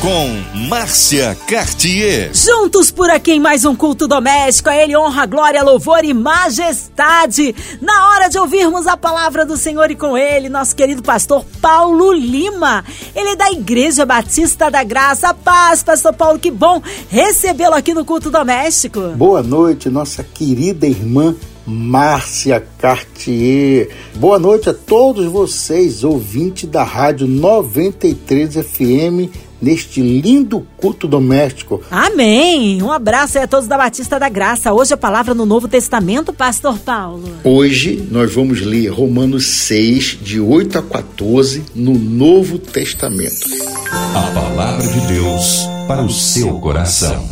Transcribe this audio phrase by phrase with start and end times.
[0.00, 0.28] com
[0.68, 2.30] Márcia Cartier.
[2.32, 7.54] Juntos por aqui em mais um culto doméstico, a Ele honra, glória, louvor e majestade.
[7.80, 12.12] Na hora de ouvirmos a palavra do Senhor e com Ele, nosso querido pastor Paulo
[12.12, 12.84] Lima.
[13.14, 15.34] Ele é da Igreja Batista da Graça.
[15.34, 19.00] Paz, pastor Paulo, que bom recebê-lo aqui no culto doméstico.
[19.16, 21.34] Boa noite, nossa querida irmã
[21.66, 23.90] Márcia Cartier.
[24.14, 31.82] Boa noite a todos vocês, ouvintes da Rádio 93 FM neste lindo culto doméstico.
[31.90, 32.82] Amém!
[32.82, 34.72] Um abraço aí a todos da Batista da Graça.
[34.72, 37.28] Hoje a palavra no Novo Testamento, Pastor Paulo.
[37.44, 43.46] Hoje nós vamos ler Romanos 6, de 8 a 14, no Novo Testamento.
[44.14, 47.26] A palavra de Deus para o seu coração.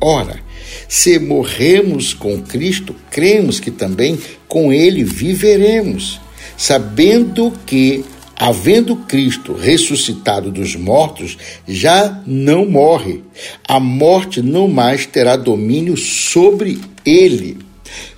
[0.00, 0.40] Ora,
[0.88, 4.18] se morremos com Cristo, cremos que também
[4.48, 6.20] com Ele viveremos,
[6.56, 8.04] sabendo que
[8.40, 11.36] havendo Cristo ressuscitado dos mortos,
[11.68, 13.22] já não morre.
[13.68, 17.58] A morte não mais terá domínio sobre ele.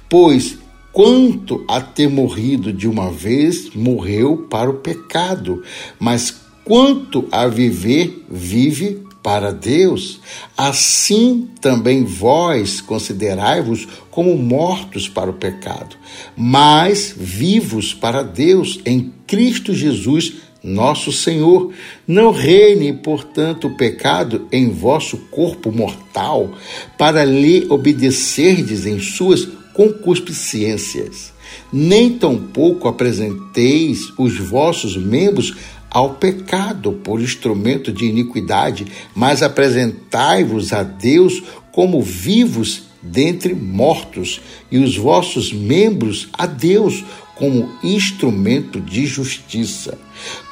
[0.08, 0.56] Pois,
[0.92, 5.64] quanto a ter morrido de uma vez, morreu para o pecado,
[5.98, 6.32] mas
[6.64, 10.20] quanto a viver, vive para Deus,
[10.56, 15.96] assim também vós considerai-vos como mortos para o pecado,
[16.36, 21.72] mas vivos para Deus em Cristo Jesus, nosso Senhor.
[22.06, 26.52] Não reine, portanto, o pecado em vosso corpo mortal,
[26.98, 31.32] para lhe obedecerdes em suas concupiscências.
[31.72, 35.54] Nem tampouco apresenteis os vossos membros
[35.90, 44.78] ao pecado por instrumento de iniquidade, mas apresentai-vos a Deus como vivos dentre mortos, e
[44.78, 47.02] os vossos membros a Deus
[47.42, 49.98] como instrumento de justiça.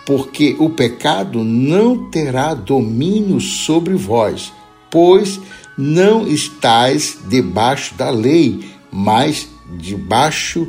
[0.05, 4.53] Porque o pecado não terá domínio sobre vós,
[4.91, 5.39] pois
[5.79, 9.47] não estáis debaixo da lei, mas
[9.79, 10.67] debaixo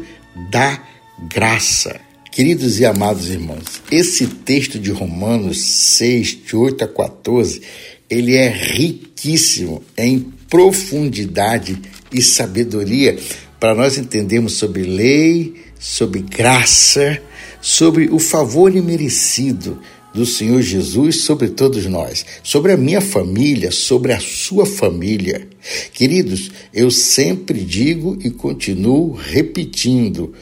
[0.51, 0.79] da
[1.27, 1.99] graça.
[2.31, 7.63] Queridos e amados irmãos, esse texto de Romanos 6, de 8 a 14,
[8.07, 11.81] ele é riquíssimo em profundidade
[12.13, 13.17] e sabedoria
[13.59, 17.19] para nós entendermos sobre lei, sobre graça,
[17.59, 19.79] sobre o favor imerecido
[20.13, 25.47] do Senhor Jesus sobre todos nós, sobre a minha família, sobre a sua família.
[25.93, 30.33] Queridos, eu sempre digo e continuo repetindo: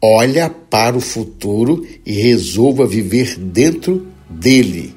[0.00, 4.94] olha para o futuro e resolva viver dentro dele.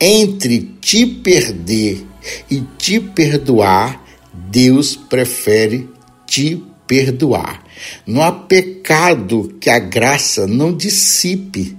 [0.00, 2.04] Entre te perder
[2.50, 4.04] e te perdoar,
[4.50, 5.88] Deus prefere
[6.26, 7.62] te perdoar.
[8.04, 11.76] Não há pecado que a graça não dissipe.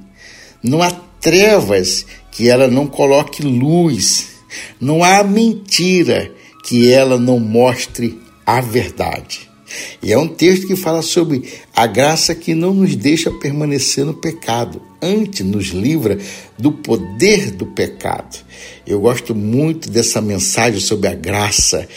[0.64, 4.28] Não há trevas que ela não coloque luz.
[4.80, 6.32] Não há mentira
[6.64, 9.50] que ela não mostre a verdade.
[10.02, 11.44] E é um texto que fala sobre
[11.76, 16.18] a graça que não nos deixa permanecer no pecado, antes nos livra
[16.58, 18.40] do poder do pecado.
[18.86, 21.88] Eu gosto muito dessa mensagem sobre a graça.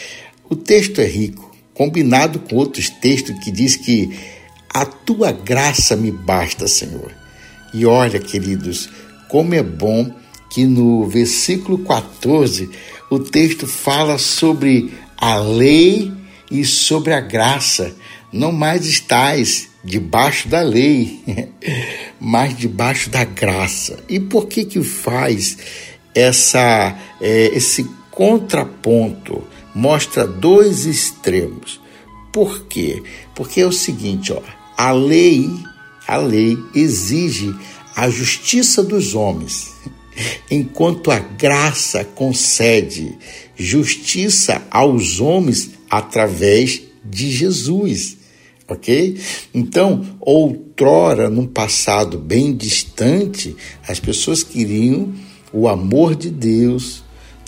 [0.51, 4.17] O texto é rico, combinado com outros textos que diz que
[4.73, 7.13] a tua graça me basta, Senhor.
[7.75, 8.89] E olha, queridos,
[9.29, 10.11] como é bom
[10.51, 12.71] que no versículo 14
[13.11, 16.13] o texto fala sobre a lei
[16.51, 17.95] e sobre a graça.
[18.33, 21.21] Não mais estais debaixo da lei,
[22.21, 23.99] mas debaixo da graça.
[24.09, 25.57] E por que que faz
[26.15, 29.43] essa é, esse contraponto?
[29.75, 31.81] Mostra dois extremos.
[32.33, 33.03] Por quê?
[33.35, 34.41] Porque é o seguinte, ó,
[34.77, 35.51] a lei,
[36.07, 37.55] a lei exige
[37.95, 39.71] a justiça dos homens,
[40.51, 43.17] enquanto a graça concede
[43.55, 48.17] justiça aos homens através de Jesus,
[48.67, 49.19] ok?
[49.53, 53.55] Então, outrora, num passado bem distante,
[53.87, 55.13] as pessoas queriam
[55.53, 57.02] o amor de Deus,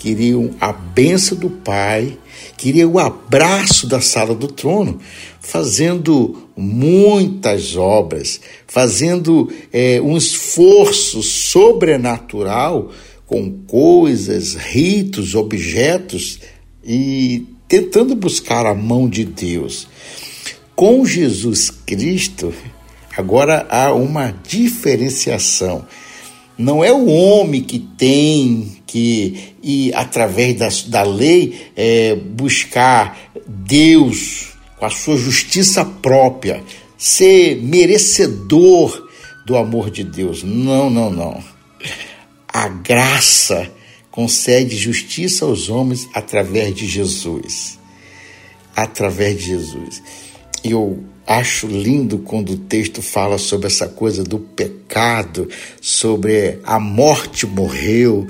[0.04, 2.18] queriam a benção do Pai,
[2.58, 5.00] queriam o abraço da sala do trono,
[5.40, 12.92] fazendo muitas obras, fazendo é, um esforço sobrenatural
[13.26, 16.38] com coisas, ritos, objetos
[16.84, 19.88] e tentando buscar a mão de Deus.
[20.76, 22.52] Com Jesus Cristo,
[23.16, 25.86] agora há uma diferenciação.
[26.58, 34.52] Não é o homem que tem que ir através da, da lei é, buscar Deus,
[34.79, 36.62] com a sua justiça própria,
[36.96, 39.08] ser merecedor
[39.44, 40.44] do amor de Deus.
[40.44, 41.43] Não, não, não.
[42.46, 43.69] A graça
[44.12, 47.81] concede justiça aos homens através de Jesus.
[48.76, 50.00] Através de Jesus.
[50.62, 55.49] Eu acho lindo quando o texto fala sobre essa coisa do pecado,
[55.81, 58.29] sobre a morte morreu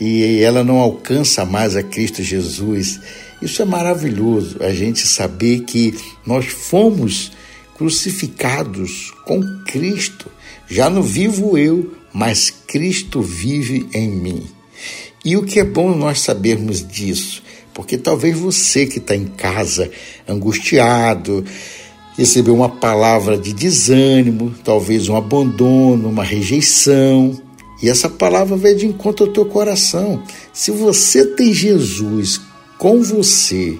[0.00, 3.00] e ela não alcança mais a Cristo Jesus.
[3.42, 5.94] Isso é maravilhoso, a gente saber que
[6.26, 7.32] nós fomos
[7.76, 10.30] crucificados com Cristo.
[10.68, 14.46] Já não vivo eu, mas Cristo vive em mim.
[15.24, 17.42] E o que é bom nós sabermos disso,
[17.72, 19.90] porque talvez você que está em casa
[20.28, 21.44] angustiado,
[22.16, 27.40] recebeu uma palavra de desânimo, talvez um abandono, uma rejeição,
[27.82, 30.22] e essa palavra vai de encontro ao teu coração.
[30.52, 32.40] Se você tem Jesus
[32.76, 33.78] com você,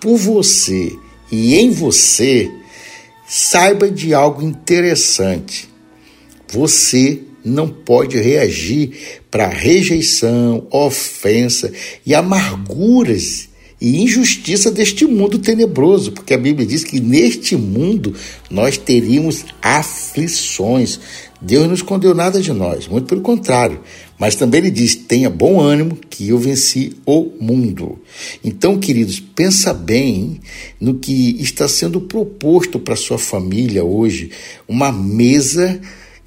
[0.00, 0.96] por você
[1.30, 2.50] e em você,
[3.26, 5.68] saiba de algo interessante.
[6.48, 11.72] Você não pode reagir para rejeição, ofensa
[12.04, 13.49] e amarguras
[13.80, 18.14] e injustiça deste mundo tenebroso, porque a Bíblia diz que neste mundo
[18.50, 21.00] nós teríamos aflições.
[21.40, 23.80] Deus não escondeu nada de nós, muito pelo contrário.
[24.18, 27.98] Mas também ele diz: tenha bom ânimo, que eu venci o mundo.
[28.44, 30.40] Então, queridos, pensa bem
[30.78, 34.30] no que está sendo proposto para sua família hoje,
[34.68, 35.80] uma mesa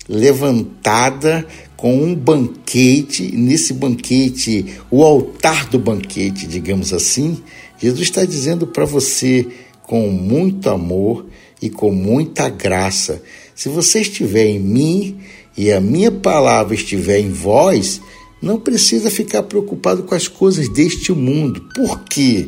[0.10, 1.46] levantada
[1.84, 7.44] com um banquete, nesse banquete, o altar do banquete, digamos assim,
[7.78, 9.46] Jesus está dizendo para você
[9.82, 11.26] com muito amor
[11.62, 13.22] e com muita graça:
[13.54, 15.18] se você estiver em mim
[15.58, 18.00] e a minha palavra estiver em vós,
[18.42, 21.68] não precisa ficar preocupado com as coisas deste mundo.
[21.76, 22.48] Por quê?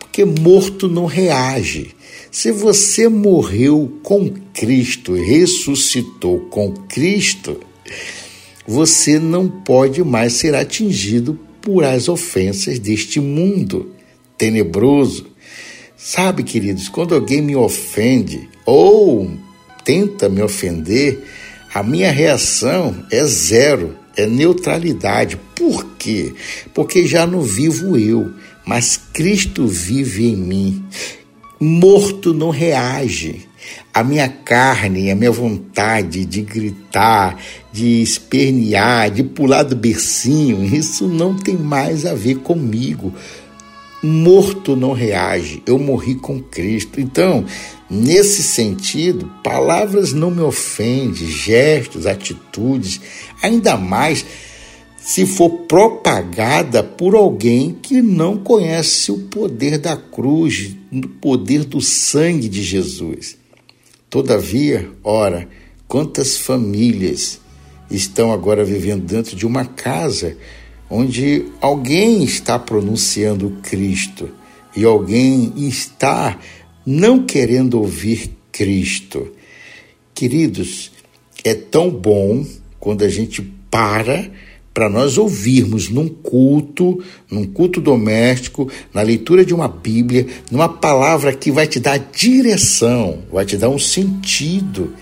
[0.00, 1.94] Porque morto não reage.
[2.32, 7.60] Se você morreu com Cristo, ressuscitou com Cristo,
[8.66, 13.92] você não pode mais ser atingido por as ofensas deste mundo
[14.36, 15.26] tenebroso.
[15.96, 19.30] Sabe, queridos, quando alguém me ofende ou
[19.84, 21.24] tenta me ofender,
[21.72, 25.38] a minha reação é zero, é neutralidade.
[25.54, 26.34] Por quê?
[26.74, 28.32] Porque já não vivo eu,
[28.66, 30.84] mas Cristo vive em mim.
[31.60, 33.46] Morto não reage.
[33.94, 37.38] A minha carne, a minha vontade de gritar,
[37.70, 43.12] de espernear, de pular do bercinho, isso não tem mais a ver comigo.
[44.02, 47.00] Morto não reage, eu morri com Cristo.
[47.00, 47.44] Então,
[47.90, 53.00] nesse sentido, palavras não me ofendem, gestos, atitudes,
[53.42, 54.24] ainda mais
[54.96, 61.80] se for propagada por alguém que não conhece o poder da cruz, o poder do
[61.80, 63.41] sangue de Jesus.
[64.12, 65.48] Todavia, ora,
[65.88, 67.40] quantas famílias
[67.90, 70.36] estão agora vivendo dentro de uma casa
[70.90, 74.28] onde alguém está pronunciando Cristo
[74.76, 76.38] e alguém está
[76.84, 79.32] não querendo ouvir Cristo.
[80.12, 80.92] Queridos,
[81.42, 82.44] é tão bom
[82.78, 84.30] quando a gente para
[84.74, 91.34] para nós ouvirmos num culto, num culto doméstico, na leitura de uma Bíblia, numa palavra
[91.34, 94.94] que vai te dar direção, vai te dar um sentido.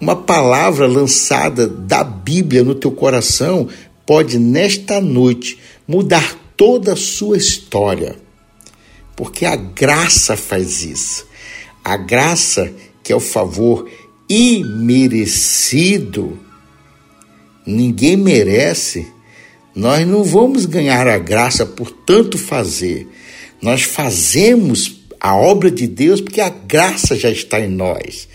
[0.00, 3.68] Uma palavra lançada da Bíblia no teu coração
[4.06, 8.16] pode, nesta noite, mudar toda a sua história.
[9.16, 11.26] Porque a graça faz isso.
[11.82, 13.88] A graça, que é o favor
[14.28, 16.38] imerecido,
[17.68, 19.06] ninguém merece.
[19.74, 23.06] Nós não vamos ganhar a graça por tanto fazer.
[23.60, 28.26] Nós fazemos a obra de Deus porque a graça já está em nós.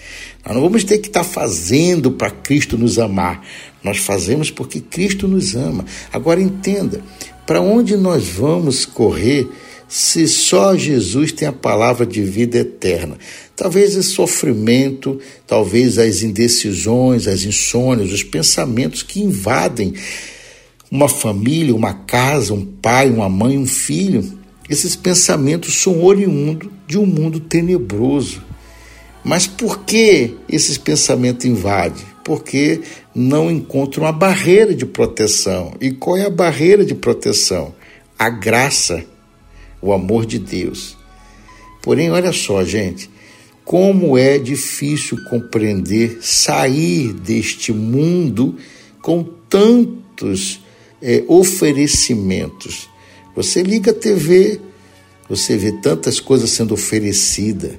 [0.46, 3.46] Nós não vamos ter que estar fazendo para Cristo nos amar.
[3.84, 5.84] Nós fazemos porque Cristo nos ama.
[6.12, 7.02] Agora entenda,
[7.46, 9.50] para onde nós vamos correr
[9.88, 13.18] se só Jesus tem a palavra de vida eterna?
[13.56, 19.94] Talvez esse sofrimento, talvez as indecisões, as insônias, os pensamentos que invadem
[20.90, 24.24] uma família, uma casa, um pai, uma mãe, um filho,
[24.70, 28.42] esses pensamentos são oriundos de um mundo tenebroso.
[29.24, 32.04] Mas por que esses pensamentos invadem?
[32.24, 32.82] Porque
[33.16, 35.74] não encontram uma barreira de proteção.
[35.80, 37.74] E qual é a barreira de proteção?
[38.18, 39.04] A graça,
[39.84, 40.98] o amor de Deus.
[41.82, 43.10] Porém, olha só, gente,
[43.66, 48.56] como é difícil compreender sair deste mundo
[49.02, 50.62] com tantos
[51.02, 52.90] é, oferecimentos.
[53.36, 54.62] Você liga a TV,
[55.30, 57.74] você vê tantas coisas sendo oferecidas,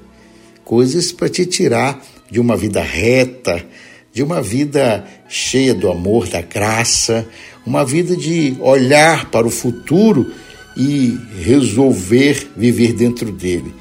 [0.63, 3.65] coisas para te tirar de uma vida reta,
[4.13, 7.27] de uma vida cheia do amor, da graça,
[7.67, 10.31] uma vida de olhar para o futuro
[10.77, 13.75] e resolver viver dentro dele.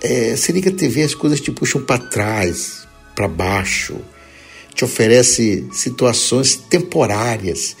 [0.00, 3.96] É, se liga a TV, as coisas te puxam para trás, para baixo,
[4.74, 7.76] te oferece situações temporárias,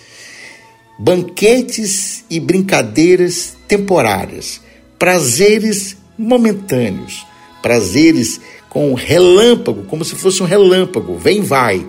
[0.98, 4.60] banquetes e brincadeiras temporárias,
[4.98, 7.26] prazeres momentâneos,
[7.60, 11.86] prazeres com relâmpago, como se fosse um relâmpago, vem e vai,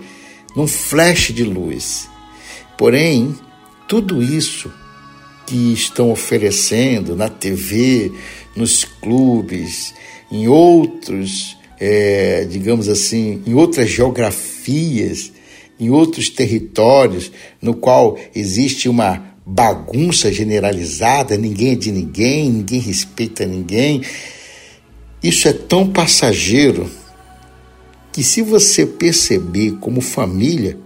[0.56, 2.10] num flash de luz.
[2.78, 3.36] Porém,
[3.88, 4.72] tudo isso
[5.46, 8.12] que estão oferecendo na TV,
[8.56, 9.94] nos clubes,
[10.32, 15.32] em outros, é, digamos assim, em outras geografias,
[15.80, 17.32] em outros territórios,
[17.62, 24.02] no qual existe uma bagunça generalizada, ninguém é de ninguém, ninguém respeita ninguém.
[25.22, 26.90] Isso é tão passageiro
[28.12, 30.78] que, se você perceber como família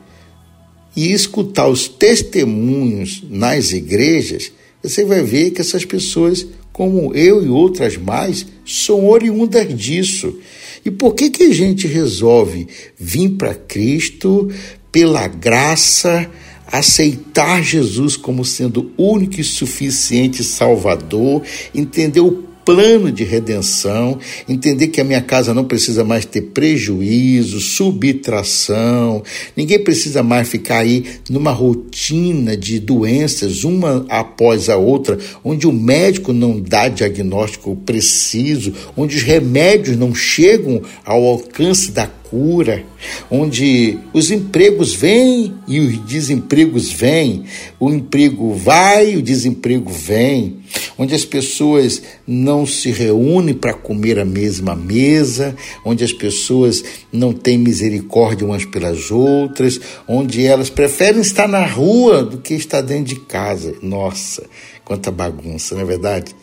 [0.97, 4.51] e escutar os testemunhos nas igrejas,
[4.81, 10.39] você vai ver que essas pessoas, como eu e outras mais, são oriundas disso.
[10.83, 14.51] E por que, que a gente resolve vir para Cristo
[14.91, 16.27] pela graça?
[16.69, 21.41] aceitar Jesus como sendo único e suficiente Salvador,
[21.73, 27.61] entender o plano de redenção, entender que a minha casa não precisa mais ter prejuízo,
[27.61, 29.23] subtração,
[29.55, 35.71] ninguém precisa mais ficar aí numa rotina de doenças, uma após a outra, onde o
[35.71, 42.83] médico não dá diagnóstico preciso, onde os remédios não chegam ao alcance da cura,
[43.31, 47.45] onde os empregos vêm e os desempregos vêm,
[47.79, 50.57] o emprego vai, o desemprego vem,
[50.97, 55.55] onde as pessoas não se reúnem para comer a mesma mesa,
[55.85, 62.23] onde as pessoas não têm misericórdia umas pelas outras, onde elas preferem estar na rua
[62.23, 63.75] do que estar dentro de casa.
[63.81, 64.45] Nossa,
[64.83, 66.35] quanta bagunça, não é verdade?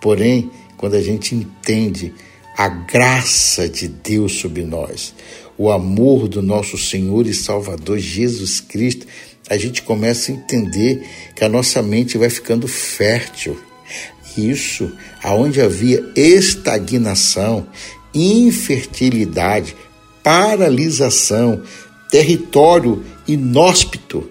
[0.00, 2.12] Porém, quando a gente entende
[2.56, 5.14] a graça de Deus sobre nós,
[5.58, 9.06] o amor do nosso Senhor e Salvador Jesus Cristo,
[9.48, 13.58] a gente começa a entender que a nossa mente vai ficando fértil.
[14.36, 14.90] Isso,
[15.22, 17.66] aonde havia estagnação,
[18.14, 19.76] infertilidade,
[20.22, 21.62] paralisação,
[22.10, 24.30] território inóspito,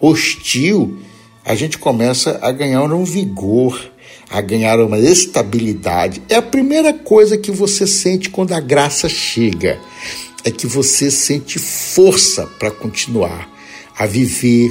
[0.00, 0.98] hostil,
[1.44, 3.90] a gente começa a ganhar um vigor
[4.30, 6.22] a ganhar uma estabilidade.
[6.28, 9.78] É a primeira coisa que você sente quando a graça chega.
[10.44, 13.50] É que você sente força para continuar
[13.96, 14.70] a viver,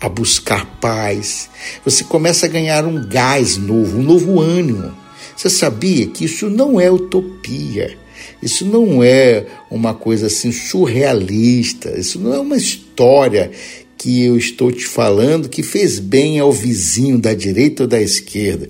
[0.00, 1.48] a buscar paz.
[1.84, 4.92] Você começa a ganhar um gás novo, um novo ânimo.
[5.36, 7.98] Você sabia que isso não é utopia.
[8.42, 13.50] Isso não é uma coisa assim surrealista, isso não é uma história
[13.98, 18.68] que eu estou te falando que fez bem ao vizinho da direita ou da esquerda.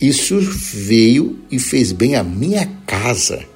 [0.00, 3.51] Isso veio e fez bem à minha casa.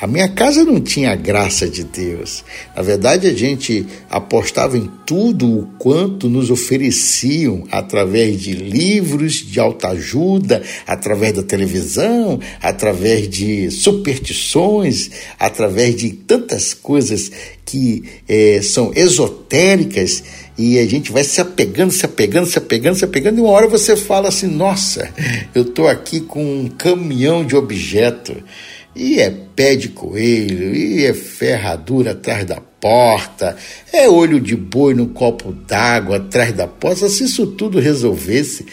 [0.00, 2.44] A minha casa não tinha a graça de Deus.
[2.76, 9.58] Na verdade, a gente apostava em tudo o quanto nos ofereciam através de livros de
[9.58, 17.32] autoajuda, através da televisão, através de superstições, através de tantas coisas
[17.64, 20.22] que é, são esotéricas
[20.56, 23.66] e a gente vai se apegando, se apegando, se apegando, se apegando, e uma hora
[23.66, 25.12] você fala assim: nossa,
[25.52, 28.36] eu estou aqui com um caminhão de objeto
[28.98, 33.56] e é pé de coelho, e é ferradura atrás da porta,
[33.92, 37.08] é olho de boi no copo d'água atrás da porta.
[37.08, 38.66] Se isso tudo resolvesse,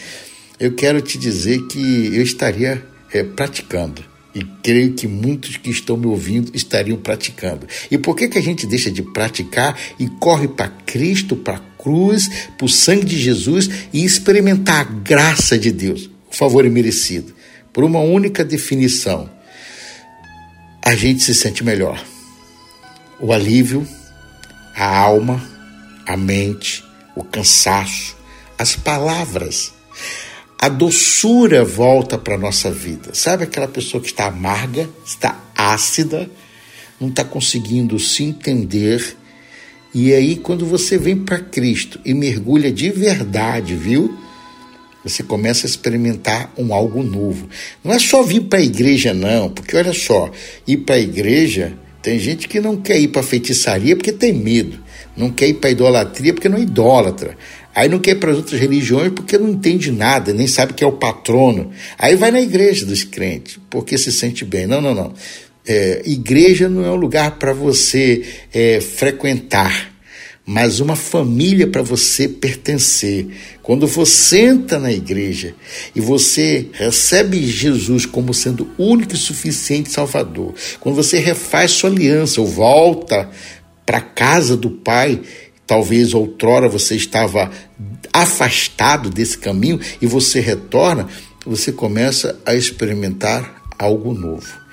[0.58, 4.02] eu quero te dizer que eu estaria é, praticando.
[4.34, 7.66] E creio que muitos que estão me ouvindo estariam praticando.
[7.90, 11.82] E por que, que a gente deixa de praticar e corre para Cristo, para a
[11.82, 12.28] cruz,
[12.58, 17.32] para o sangue de Jesus e experimentar a graça de Deus, o favor imerecido,
[17.72, 19.35] por uma única definição?
[20.86, 22.00] A gente se sente melhor.
[23.18, 23.84] O alívio,
[24.72, 25.42] a alma,
[26.06, 26.84] a mente,
[27.16, 28.16] o cansaço,
[28.56, 29.74] as palavras,
[30.56, 33.12] a doçura volta para a nossa vida.
[33.14, 36.30] Sabe aquela pessoa que está amarga, está ácida,
[37.00, 39.16] não está conseguindo se entender.
[39.92, 44.16] E aí, quando você vem para Cristo e mergulha de verdade, viu?
[45.06, 47.48] Você começa a experimentar um algo novo.
[47.84, 50.32] Não é só vir para a igreja, não, porque olha só,
[50.66, 54.80] ir para a igreja, tem gente que não quer ir para feitiçaria porque tem medo,
[55.16, 57.36] não quer ir para idolatria porque não é idólatra.
[57.72, 60.82] Aí não quer ir para as outras religiões porque não entende nada, nem sabe que
[60.82, 61.70] é o patrono.
[61.96, 64.66] Aí vai na igreja dos crentes, porque se sente bem.
[64.66, 65.14] Não, não, não.
[65.64, 69.92] É, igreja não é um lugar para você é, frequentar,
[70.46, 73.26] mas uma família para você pertencer.
[73.64, 75.56] Quando você entra na igreja
[75.92, 82.40] e você recebe Jesus como sendo único e suficiente Salvador, quando você refaz sua aliança
[82.40, 83.28] ou volta
[83.84, 85.20] para a casa do Pai,
[85.66, 87.50] talvez outrora você estava
[88.12, 91.08] afastado desse caminho e você retorna,
[91.44, 94.65] você começa a experimentar algo novo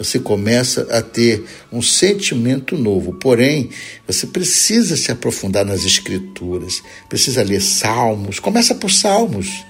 [0.00, 3.12] você começa a ter um sentimento novo.
[3.12, 3.68] Porém,
[4.06, 8.38] você precisa se aprofundar nas escrituras, precisa ler salmos.
[8.40, 9.62] Começa por salmos.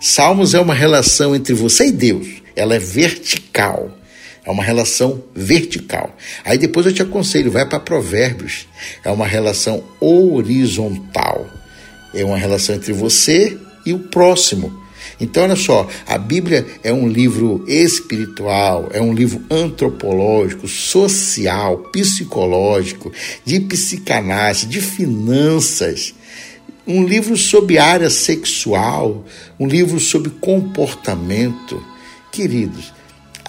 [0.00, 2.28] Salmos é uma relação entre você e Deus.
[2.54, 3.98] Ela é vertical.
[4.44, 6.16] É uma relação vertical.
[6.44, 8.68] Aí depois eu te aconselho, vai para Provérbios.
[9.04, 11.50] É uma relação horizontal.
[12.14, 14.81] É uma relação entre você e o próximo.
[15.22, 23.12] Então, olha só, a Bíblia é um livro espiritual, é um livro antropológico, social, psicológico,
[23.44, 26.12] de psicanálise, de finanças,
[26.84, 29.24] um livro sobre área sexual,
[29.60, 31.80] um livro sobre comportamento.
[32.32, 32.92] Queridos,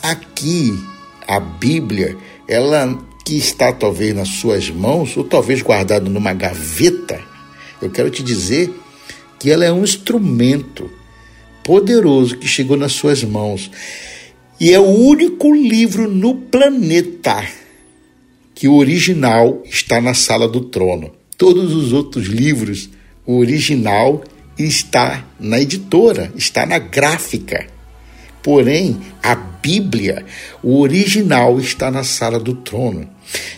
[0.03, 0.79] aqui
[1.27, 2.15] a Bíblia,
[2.47, 7.19] ela que está talvez nas suas mãos, ou talvez guardada numa gaveta,
[7.81, 8.71] eu quero te dizer
[9.39, 10.87] que ela é um instrumento
[11.63, 13.71] poderoso que chegou nas suas mãos.
[14.59, 17.45] E é o único livro no planeta
[18.53, 21.11] que o original está na sala do trono.
[21.37, 22.89] Todos os outros livros,
[23.25, 24.23] o original
[24.57, 27.67] está na editora, está na gráfica.
[28.41, 30.25] Porém, a Bíblia,
[30.61, 33.09] o original, está na sala do trono.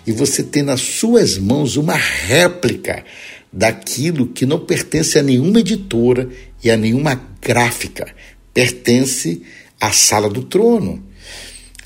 [0.06, 3.04] E você tem nas suas mãos uma réplica
[3.52, 6.30] daquilo que não pertence a nenhuma editora
[6.66, 8.08] e a nenhuma gráfica,
[8.52, 9.44] pertence
[9.80, 11.02] à sala do trono.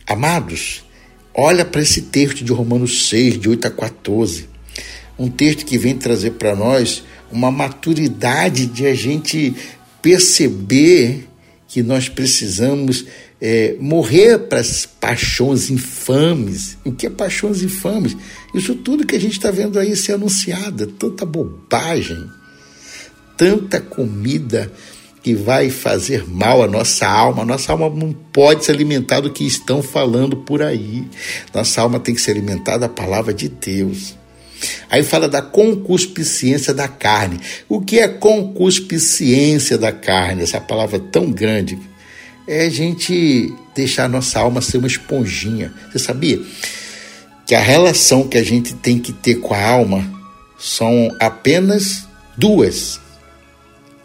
[0.07, 0.86] Amados,
[1.33, 4.48] olha para esse texto de Romanos 6, de 8 a 14.
[5.20, 9.53] Um texto que vem trazer para nós uma maturidade de a gente
[10.01, 11.27] perceber
[11.68, 13.05] que nós precisamos
[13.42, 16.77] é, morrer para as paixões infames.
[16.85, 18.15] O que é paixões infames?
[18.55, 22.38] Isso tudo que a gente está vendo aí ser anunciado, tanta bobagem,
[23.39, 24.69] tanta comida
[25.23, 27.45] que vai fazer mal à nossa alma.
[27.45, 31.05] Nossa alma não pode se alimentar do que estão falando por aí.
[31.53, 34.13] Nossa alma tem que se alimentar da palavra de Deus.
[34.89, 37.39] Aí fala da concupiscência da carne.
[37.69, 40.43] O que é concupiscência da carne?
[40.43, 41.79] Essa palavra tão grande
[42.45, 45.73] é a gente deixar a nossa alma ser uma esponjinha.
[45.89, 46.41] Você sabia
[47.47, 50.03] que a relação que a gente tem que ter com a alma
[50.57, 52.05] são apenas
[52.37, 52.99] duas?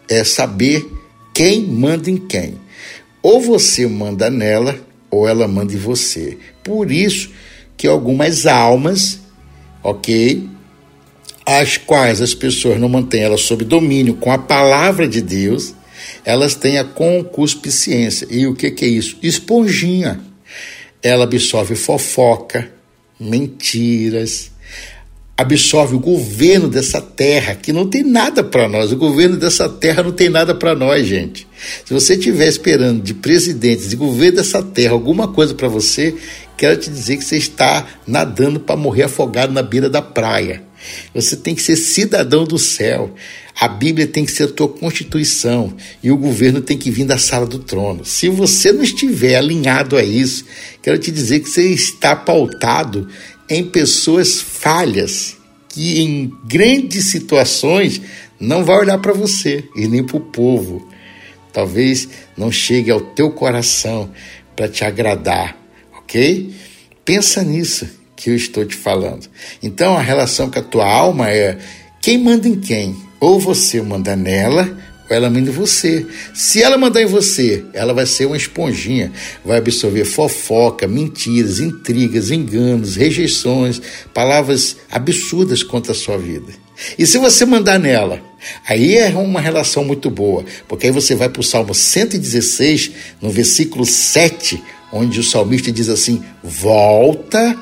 [0.08, 0.86] É saber
[1.32, 2.60] quem manda em quem.
[3.22, 4.78] Ou você manda nela,
[5.10, 6.38] ou ela manda em você.
[6.62, 7.30] Por isso
[7.76, 9.20] que algumas almas,
[9.82, 10.48] ok,
[11.46, 15.74] as quais as pessoas não mantêm ela sob domínio com a palavra de Deus,
[16.24, 18.26] elas têm a concupiscência.
[18.30, 19.18] E o que, que é isso?
[19.22, 20.20] Esponjinha.
[21.02, 22.70] Ela absorve fofoca,
[23.20, 24.50] mentiras,
[25.36, 28.92] absorve o governo dessa terra, que não tem nada para nós.
[28.92, 31.46] O governo dessa terra não tem nada para nós, gente.
[31.84, 36.14] Se você estiver esperando de presidentes, de governo dessa terra, alguma coisa para você,
[36.56, 40.62] quero te dizer que você está nadando para morrer afogado na beira da praia.
[41.14, 43.12] Você tem que ser cidadão do céu.
[43.58, 47.18] A Bíblia tem que ser a tua constituição e o governo tem que vir da
[47.18, 48.04] sala do trono.
[48.04, 50.44] Se você não estiver alinhado a isso,
[50.82, 53.08] quero te dizer que você está pautado
[53.48, 55.36] em pessoas falhas
[55.68, 58.00] que em grandes situações
[58.38, 60.88] não vai olhar para você e nem para o povo.
[61.52, 64.10] Talvez não chegue ao teu coração
[64.54, 65.56] para te agradar,
[65.98, 66.54] ok?
[67.04, 69.28] Pensa nisso que eu estou te falando.
[69.62, 71.58] Então a relação com a tua alma é
[72.00, 72.96] quem manda em quem?
[73.18, 76.06] Ou você manda nela, ela manda em você.
[76.32, 79.12] Se ela mandar em você, ela vai ser uma esponjinha,
[79.44, 83.80] vai absorver fofoca, mentiras, intrigas, enganos, rejeições,
[84.12, 86.52] palavras absurdas contra a sua vida.
[86.98, 88.20] E se você mandar nela,
[88.66, 92.90] aí é uma relação muito boa, porque aí você vai para o Salmo 116,
[93.20, 94.60] no versículo 7,
[94.92, 97.56] onde o salmista diz assim: Volta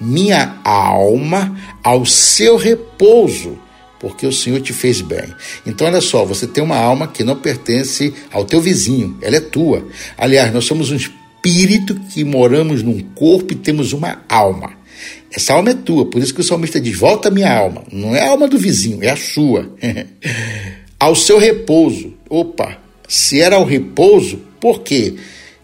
[0.00, 3.58] minha alma ao seu repouso
[4.02, 5.28] porque o Senhor te fez bem.
[5.64, 9.40] Então, olha só, você tem uma alma que não pertence ao teu vizinho, ela é
[9.40, 9.86] tua.
[10.18, 14.72] Aliás, nós somos um espírito que moramos num corpo e temos uma alma.
[15.32, 17.84] Essa alma é tua, por isso que o salmista diz: Volta minha alma.
[17.92, 19.70] Não é a alma do vizinho, é a sua.
[20.98, 22.12] ao seu repouso.
[22.28, 25.14] Opa, se era ao repouso, por quê?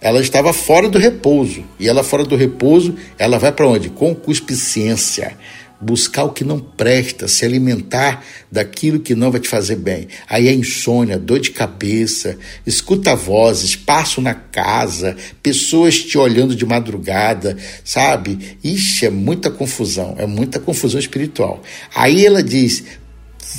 [0.01, 1.65] Ela estava fora do repouso.
[1.79, 3.91] E ela fora do repouso, ela vai para onde?
[3.91, 5.37] Concupiscência
[5.81, 10.09] buscar o que não presta, se alimentar daquilo que não vai te fazer bem.
[10.29, 12.37] Aí é insônia, dor de cabeça,
[12.67, 18.57] escuta vozes, passo na casa, pessoas te olhando de madrugada, sabe?
[18.63, 21.63] Ixi, é muita confusão, é muita confusão espiritual.
[21.95, 22.83] Aí ela diz: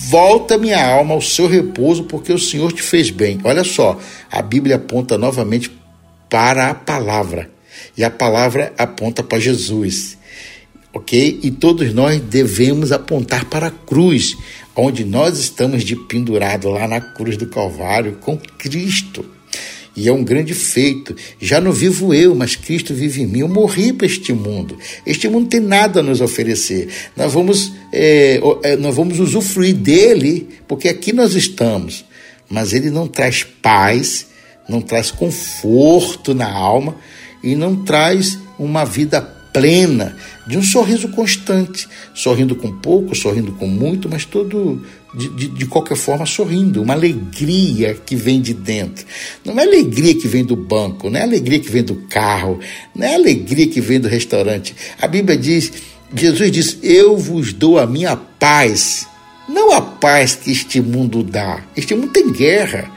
[0.08, 3.40] Volta minha alma ao seu repouso, porque o Senhor te fez bem.
[3.44, 5.72] Olha só, a Bíblia aponta novamente
[6.30, 7.50] para a palavra.
[7.98, 10.19] E a palavra aponta para Jesus
[10.94, 11.40] ok?
[11.44, 14.36] E todos nós devemos apontar para a cruz,
[14.76, 19.26] onde nós estamos de pendurado lá na cruz do Calvário com Cristo.
[19.96, 21.14] E é um grande feito.
[21.42, 23.40] Já não vivo eu, mas Cristo vive em mim.
[23.40, 24.78] Eu morri para este mundo.
[25.06, 26.88] Este mundo tem nada a nos oferecer.
[27.18, 32.06] Nós vamos, é, é, nós vamos usufruir dele, porque aqui nós estamos.
[32.50, 34.28] Mas ele não traz paz,
[34.70, 36.96] não traz conforto na alma
[37.44, 39.22] e não traz uma vida
[39.54, 40.16] plena,
[40.50, 44.84] de um sorriso constante, sorrindo com pouco, sorrindo com muito, mas todo
[45.14, 49.06] de, de, de, qualquer forma sorrindo, uma alegria que vem de dentro.
[49.46, 52.60] Não é alegria que vem do banco, não é alegria que vem do carro,
[52.96, 54.76] não é alegria que vem do restaurante.
[55.00, 55.72] A Bíblia diz,
[56.16, 59.06] Jesus diz: Eu vos dou a minha paz,
[59.48, 61.64] não a paz que este mundo dá.
[61.78, 62.92] Este mundo tem guerra.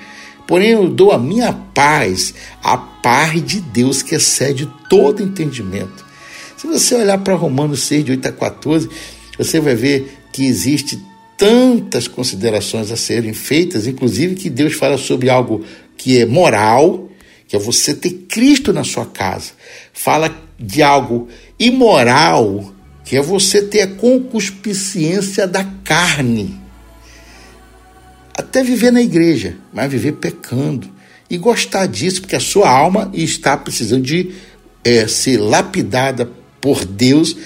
[0.47, 2.33] Porém, eu dou a minha paz,
[2.65, 6.12] a paz de Deus que excede todo entendimento.
[6.63, 8.89] Se você olhar para Romanos 6, de 8 a 14,
[9.37, 10.97] você vai ver que existe
[11.37, 15.65] tantas considerações a serem feitas, inclusive que Deus fala sobre algo
[15.97, 17.11] que é moral,
[17.49, 19.51] que é você ter Cristo na sua casa.
[19.93, 21.27] Fala de algo
[21.59, 22.73] imoral,
[23.05, 26.61] que é você ter a concupiscência da carne.
[28.39, 30.89] Até viver na igreja, mas viver pecando.
[31.29, 34.31] E gostar disso, porque a sua alma está precisando de
[34.85, 37.37] é, ser lapidada por Deus,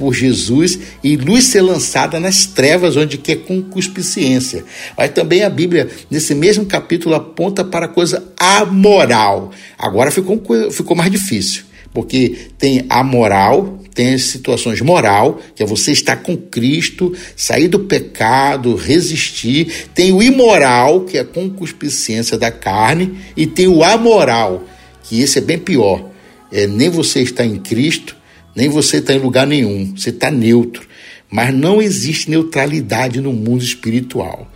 [0.00, 4.64] por Jesus, e luz ser lançada nas trevas, onde quer concupiscência.
[4.96, 9.50] Mas também a Bíblia, nesse mesmo capítulo, aponta para a coisa amoral.
[9.76, 15.66] Agora ficou, ficou mais difícil, porque tem a moral, tem as situações moral, que é
[15.66, 19.90] você estar com Cristo, sair do pecado, resistir.
[19.94, 24.64] Tem o imoral, que é a concupiscência da carne, e tem o amoral,
[25.02, 26.08] que esse é bem pior.
[26.50, 28.16] É, nem você está em Cristo,
[28.54, 30.88] nem você está em lugar nenhum, você está neutro.
[31.30, 34.50] Mas não existe neutralidade no mundo espiritual.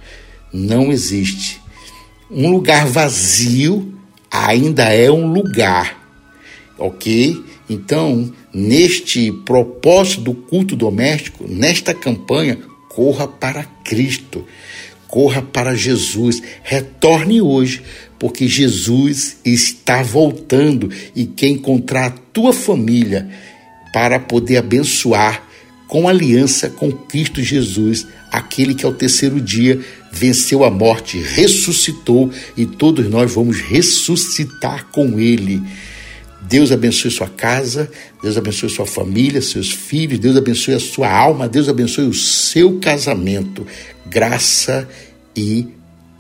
[0.53, 1.61] Não existe.
[2.31, 3.95] Um lugar vazio
[4.31, 5.97] ainda é um lugar,
[6.77, 7.41] ok?
[7.71, 14.45] Então, neste propósito do culto doméstico, nesta campanha, corra para Cristo,
[15.07, 17.83] corra para Jesus, retorne hoje,
[18.19, 23.31] porque Jesus está voltando e quer encontrar a tua família
[23.95, 25.47] para poder abençoar
[25.87, 29.79] com aliança com Cristo Jesus, aquele que ao terceiro dia
[30.11, 35.63] venceu a morte, ressuscitou e todos nós vamos ressuscitar com ele.
[36.43, 37.89] Deus abençoe sua casa,
[38.21, 42.81] Deus abençoe sua família, seus filhos, Deus abençoe a sua alma, Deus abençoe o seu
[42.81, 43.65] casamento.
[44.05, 44.89] Graça
[45.37, 45.69] e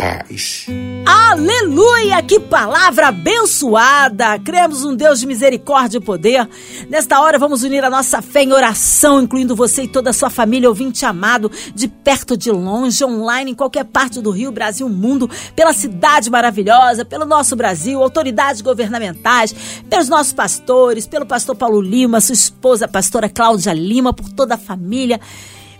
[0.04, 0.66] paz.
[1.06, 2.22] Aleluia!
[2.22, 4.38] Que palavra abençoada!
[4.38, 6.48] Cremos um Deus de misericórdia e poder.
[6.90, 10.28] Nesta hora vamos unir a nossa fé em oração, incluindo você e toda a sua
[10.28, 15.28] família, ouvinte amado, de perto, de longe, online, em qualquer parte do Rio, Brasil, mundo,
[15.56, 19.54] pela cidade maravilhosa, pelo nosso Brasil, autoridades governamentais,
[19.88, 24.54] pelos nossos pastores, pelo pastor Paulo Lima, sua esposa, a pastora Cláudia Lima, por toda
[24.54, 25.20] a família.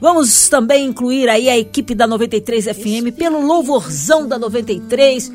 [0.00, 5.32] Vamos também incluir aí a equipe da 93 FM pelo louvorzão da 93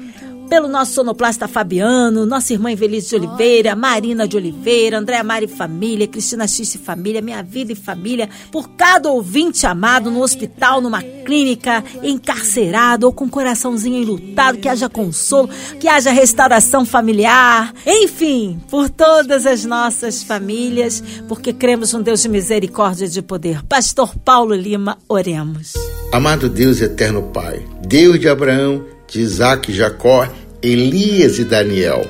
[0.49, 6.07] pelo nosso sonoplasta Fabiano, nossa irmã Invelise de Oliveira, Marina de Oliveira, Andréa Mari Família,
[6.07, 11.83] Cristina X Família, Minha Vida e Família, por cada ouvinte amado no hospital, numa clínica,
[12.01, 19.45] encarcerado ou com coraçãozinho enlutado, que haja consolo, que haja restauração familiar, enfim, por todas
[19.45, 23.63] as nossas famílias, porque cremos um Deus de misericórdia e de poder.
[23.65, 25.73] Pastor Paulo Lima, oremos.
[26.11, 30.27] Amado Deus eterno Pai, Deus de Abraão, de Isaac Jacó,
[30.61, 32.09] Elias e Daniel,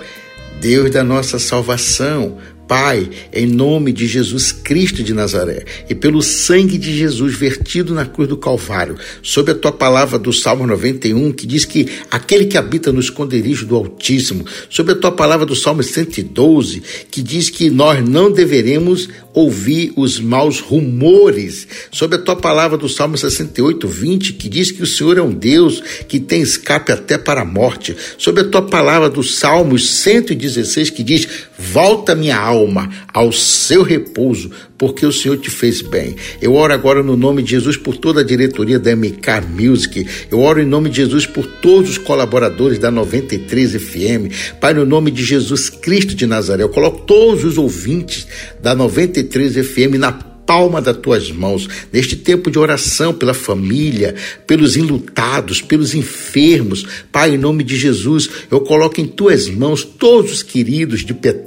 [0.60, 2.38] Deus da nossa salvação,
[2.70, 8.06] Pai, em nome de Jesus Cristo de Nazaré e pelo sangue de Jesus vertido na
[8.06, 12.60] cruz do Calvário, sob a tua palavra do Salmo 91, que diz que aquele que
[12.60, 17.72] habita no esconderijo do Altíssimo, sob a tua palavra do Salmo 112, que diz que
[17.72, 24.34] nós não deveremos ouvir os maus rumores, sob a tua palavra do Salmo 68, 20,
[24.34, 27.96] que diz que o Senhor é um Deus que tem escape até para a morte,
[28.18, 31.28] sob a tua palavra do Salmos 116, que diz:
[31.60, 36.16] Volta minha alma ao seu repouso, porque o Senhor te fez bem.
[36.42, 40.08] Eu oro agora no nome de Jesus por toda a diretoria da MK Music.
[40.32, 44.58] Eu oro em nome de Jesus por todos os colaboradores da 93 FM.
[44.62, 48.26] Pai, no nome de Jesus Cristo de Nazaré, eu coloco todos os ouvintes
[48.62, 54.16] da 93 FM na palma das tuas mãos, neste tempo de oração pela família,
[54.48, 56.88] pelos enlutados, pelos enfermos.
[57.12, 61.39] Pai, em nome de Jesus, eu coloco em tuas mãos todos os queridos de Petrópolis,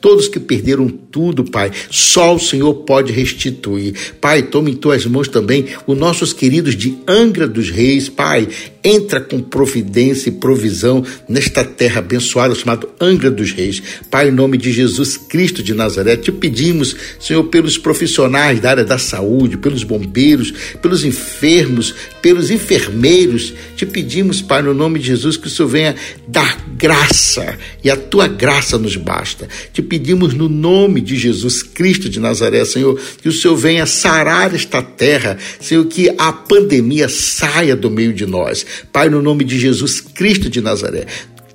[0.00, 1.70] todos que perderam tudo, Pai.
[1.90, 3.94] Só o Senhor pode restituir.
[4.20, 8.48] Pai, toma em tuas mãos também os nossos queridos de Angra dos Reis, Pai.
[8.82, 13.82] Entra com providência e provisão nesta terra abençoada chamada Angra dos Reis.
[14.10, 18.84] Pai, em nome de Jesus Cristo de Nazaré, te pedimos, Senhor, pelos profissionais da área
[18.84, 25.36] da saúde, pelos bombeiros, pelos enfermos, pelos enfermeiros, te pedimos, Pai, no nome de Jesus,
[25.36, 25.96] que o Senhor venha
[26.28, 29.15] dar graça e a tua graça nos basta.
[29.72, 34.54] Te pedimos no nome de Jesus Cristo de Nazaré, Senhor, que o Senhor venha sarar
[34.54, 38.66] esta terra, Senhor, que a pandemia saia do meio de nós.
[38.92, 41.06] Pai, no nome de Jesus Cristo de Nazaré,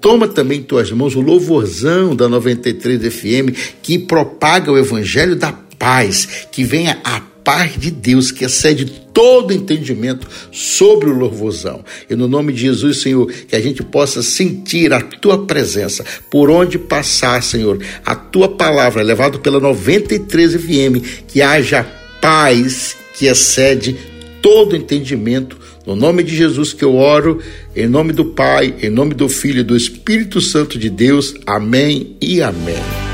[0.02, 5.54] Toma também em tuas mãos o louvorzão da 93 FM que propaga o evangelho da
[5.78, 11.84] paz, que venha a paz de Deus que excede todo entendimento sobre o louvorzão.
[12.10, 16.50] E no nome de Jesus, Senhor, que a gente possa sentir a tua presença por
[16.50, 21.84] onde passar, Senhor, a tua palavra levado pela 93 FM, que haja
[22.22, 23.98] paz que excede
[24.42, 27.42] todo entendimento no nome de Jesus que eu oro,
[27.76, 31.36] em nome do Pai, em nome do Filho e do Espírito Santo de Deus.
[31.46, 33.11] Amém e amém.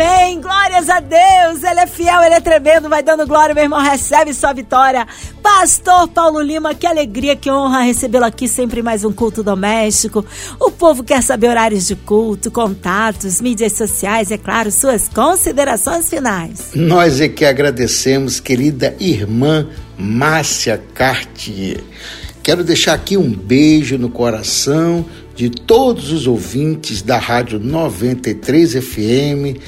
[0.00, 3.82] Amém, glórias a Deus, Ele é fiel, Ele é tremendo, vai dando glória, meu irmão,
[3.82, 5.04] recebe sua vitória.
[5.42, 10.24] Pastor Paulo Lima, que alegria, que honra recebê-lo aqui, sempre mais um culto doméstico.
[10.60, 16.70] O povo quer saber horários de culto, contatos, mídias sociais, é claro, suas considerações finais.
[16.76, 19.66] Nós é que agradecemos, querida irmã
[19.98, 21.82] Márcia Cartier.
[22.40, 29.58] Quero deixar aqui um beijo no coração de todos os ouvintes da Rádio 93 FM.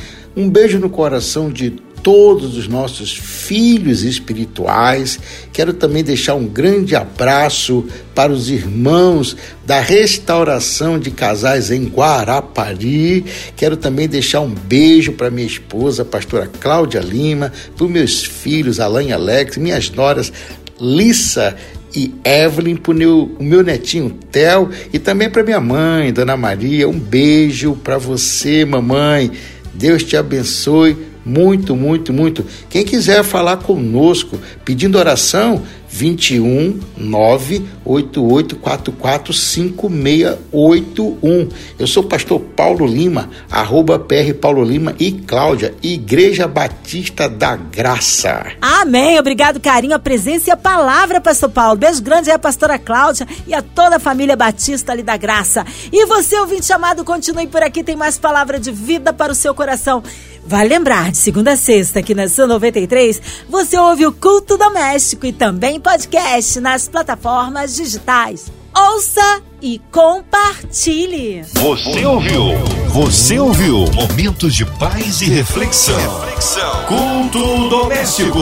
[0.41, 1.71] Um beijo no coração de
[2.03, 5.21] todos os nossos filhos espirituais.
[5.53, 13.23] Quero também deixar um grande abraço para os irmãos da restauração de casais em Guarapari.
[13.55, 18.25] Quero também deixar um beijo para minha esposa, a pastora Cláudia Lima, para os meus
[18.25, 20.33] filhos, Alain e Alex, minhas noras
[20.81, 21.55] Lissa
[21.95, 26.89] e Evelyn, para o meu netinho Theo e também para minha mãe, Dona Maria.
[26.89, 29.33] Um beijo para você, mamãe.
[29.75, 32.45] Deus te abençoe muito, muito, muito.
[32.69, 41.49] Quem quiser falar conosco pedindo oração, 21 98844 5681.
[41.79, 47.57] Eu sou o pastor Paulo Lima, arroba PR Paulo Lima e Cláudia, Igreja Batista da
[47.57, 48.53] Graça.
[48.61, 49.19] Amém.
[49.19, 51.77] Obrigado, carinho, a presença e a palavra, pastor Paulo.
[51.77, 55.67] Beijo grande aí a pastora Cláudia e a toda a família Batista ali da Graça.
[55.93, 59.53] E você, ouvinte chamado, continue por aqui, tem mais palavra de vida para o seu
[59.55, 60.05] coração.
[60.47, 65.27] Vale lembrar, de segunda a sexta, aqui na Sua 93, você ouve o Culto Doméstico
[65.27, 68.51] e também podcast nas plataformas digitais.
[68.75, 71.45] Ouça e compartilhe.
[71.55, 72.43] Você ouviu?
[72.89, 73.85] Você ouviu?
[73.93, 76.21] Momentos de paz e reflexão.
[76.21, 76.85] reflexão.
[76.87, 78.39] Culto doméstico.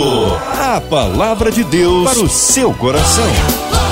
[0.58, 3.87] A palavra de Deus para o seu coração.